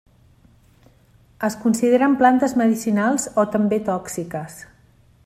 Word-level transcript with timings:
Es 1.47 1.57
consideren 1.65 2.17
plantes 2.23 2.57
medicinals 2.63 3.29
o 3.43 3.47
també 3.57 3.83
tòxiques. 3.91 4.57